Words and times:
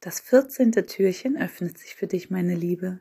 Das 0.00 0.20
vierzehnte 0.20 0.86
Türchen 0.86 1.36
öffnet 1.36 1.76
sich 1.76 1.96
für 1.96 2.06
dich, 2.06 2.30
meine 2.30 2.54
Liebe. 2.54 3.00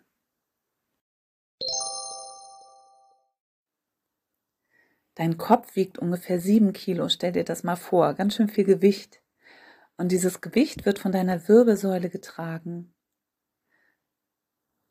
Dein 5.13 5.37
Kopf 5.37 5.75
wiegt 5.75 5.99
ungefähr 5.99 6.39
sieben 6.39 6.73
Kilo, 6.73 7.07
stell 7.09 7.31
dir 7.31 7.43
das 7.43 7.63
mal 7.63 7.75
vor, 7.75 8.13
ganz 8.15 8.35
schön 8.35 8.49
viel 8.49 8.65
Gewicht. 8.65 9.21
Und 9.97 10.11
dieses 10.11 10.41
Gewicht 10.41 10.85
wird 10.85 10.99
von 10.99 11.11
deiner 11.11 11.47
Wirbelsäule 11.47 12.09
getragen. 12.09 12.95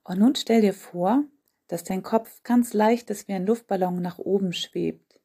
Und 0.05 0.19
nun 0.19 0.37
stell 0.37 0.61
dir 0.61 0.75
vor, 0.75 1.25
dass 1.67 1.83
dein 1.83 2.05
Kopf 2.05 2.43
ganz 2.45 2.73
leicht 2.73 3.11
ist 3.11 3.27
wie 3.27 3.33
ein 3.33 3.47
Luftballon 3.47 4.01
nach 4.01 4.19
oben 4.19 4.53
schwebt. 4.53 5.21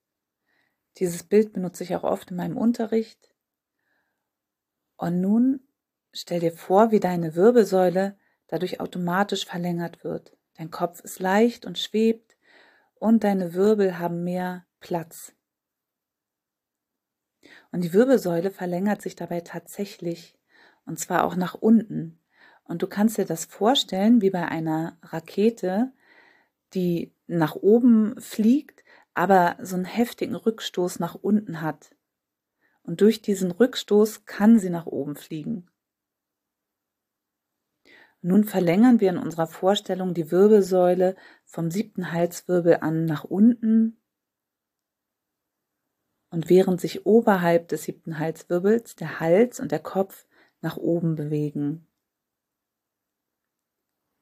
Dieses 0.97 1.23
Bild 1.23 1.53
benutze 1.53 1.83
ich 1.83 1.95
auch 1.95 2.03
oft 2.03 2.31
in 2.31 2.37
meinem 2.37 2.57
Unterricht. 2.57 3.35
Und 4.97 5.21
nun 5.21 5.67
Stell 6.13 6.41
dir 6.41 6.51
vor, 6.51 6.91
wie 6.91 6.99
deine 6.99 7.35
Wirbelsäule 7.35 8.17
dadurch 8.47 8.79
automatisch 8.81 9.45
verlängert 9.45 10.03
wird. 10.03 10.35
Dein 10.57 10.69
Kopf 10.69 10.99
ist 11.01 11.19
leicht 11.19 11.65
und 11.65 11.79
schwebt 11.79 12.35
und 12.95 13.23
deine 13.23 13.53
Wirbel 13.53 13.97
haben 13.97 14.23
mehr 14.23 14.65
Platz. 14.81 15.33
Und 17.71 17.83
die 17.83 17.93
Wirbelsäule 17.93 18.51
verlängert 18.51 19.01
sich 19.01 19.15
dabei 19.15 19.41
tatsächlich 19.41 20.37
und 20.85 20.99
zwar 20.99 21.23
auch 21.23 21.35
nach 21.35 21.55
unten. 21.55 22.19
Und 22.65 22.81
du 22.81 22.87
kannst 22.87 23.17
dir 23.17 23.25
das 23.25 23.45
vorstellen 23.45 24.21
wie 24.21 24.29
bei 24.29 24.47
einer 24.47 24.97
Rakete, 25.01 25.93
die 26.73 27.13
nach 27.27 27.55
oben 27.55 28.19
fliegt, 28.19 28.83
aber 29.13 29.57
so 29.61 29.75
einen 29.75 29.85
heftigen 29.85 30.35
Rückstoß 30.35 30.99
nach 30.99 31.15
unten 31.15 31.61
hat. 31.61 31.95
Und 32.83 32.99
durch 32.99 33.21
diesen 33.21 33.51
Rückstoß 33.51 34.25
kann 34.25 34.59
sie 34.59 34.69
nach 34.69 34.85
oben 34.85 35.15
fliegen. 35.15 35.70
Nun 38.21 38.43
verlängern 38.43 38.99
wir 38.99 39.09
in 39.09 39.17
unserer 39.17 39.47
Vorstellung 39.47 40.13
die 40.13 40.29
Wirbelsäule 40.31 41.15
vom 41.45 41.71
siebten 41.71 42.11
Halswirbel 42.11 42.77
an 42.81 43.05
nach 43.05 43.23
unten. 43.23 43.99
Und 46.29 46.49
während 46.49 46.79
sich 46.79 47.05
oberhalb 47.05 47.67
des 47.67 47.83
siebten 47.83 48.19
Halswirbels 48.19 48.95
der 48.95 49.19
Hals 49.19 49.59
und 49.59 49.71
der 49.71 49.79
Kopf 49.79 50.27
nach 50.61 50.77
oben 50.77 51.15
bewegen. 51.15 51.87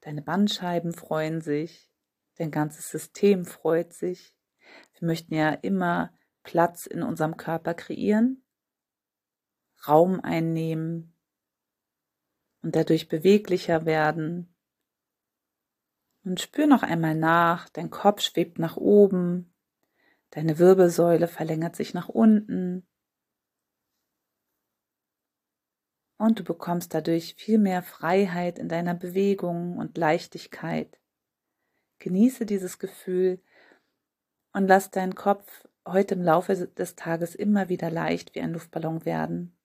Deine 0.02 0.22
Bandscheiben 0.22 0.94
freuen 0.94 1.42
sich, 1.42 1.92
dein 2.38 2.52
ganzes 2.52 2.90
System 2.90 3.46
freut 3.46 3.94
sich. 3.94 4.34
Wir 4.98 5.08
möchten 5.08 5.36
ja 5.36 5.52
immer 5.52 6.14
Platz 6.44 6.86
in 6.86 7.04
unserem 7.04 7.36
Körper 7.36 7.74
kreieren, 7.74 8.44
Raum 9.88 10.22
einnehmen, 10.22 11.14
und 12.62 12.76
dadurch 12.76 13.08
beweglicher 13.10 13.86
werden. 13.86 14.54
Und 16.24 16.40
spür 16.40 16.68
noch 16.68 16.84
einmal 16.84 17.16
nach, 17.16 17.70
dein 17.70 17.90
Kopf 17.90 18.22
schwebt 18.22 18.60
nach 18.60 18.78
oben, 18.78 19.54
deine 20.32 20.60
Wirbelsäule 20.60 21.28
verlängert 21.28 21.76
sich 21.76 21.94
nach 21.94 22.10
unten 22.10 22.86
und 26.20 26.38
du 26.38 26.44
bekommst 26.44 26.94
dadurch 26.94 27.36
viel 27.36 27.58
mehr 27.58 27.82
Freiheit 27.82 28.60
in 28.60 28.68
deiner 28.68 28.94
Bewegung 28.94 29.78
und 29.78 29.98
Leichtigkeit. 29.98 31.00
Genieße 32.00 32.46
dieses 32.46 32.78
Gefühl 32.78 33.42
und 34.52 34.68
lass 34.68 34.92
deinen 34.92 35.16
Kopf 35.16 35.68
heute 35.88 36.16
im 36.16 36.22
Laufe 36.22 36.68
des 36.68 36.96
Tages 36.96 37.36
immer 37.36 37.70
wieder 37.70 37.90
leicht 37.90 38.36
wie 38.36 38.42
ein 38.42 38.52
Luftballon 38.52 39.06
werden. 39.06 39.58